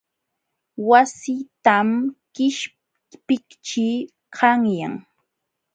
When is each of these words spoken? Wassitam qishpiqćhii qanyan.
Wassitam 0.89 1.89
qishpiqćhii 2.33 3.95
qanyan. 4.35 4.93